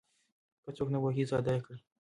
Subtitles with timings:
[0.63, 1.77] که څوک نه پوهېږي ساده يې کړئ.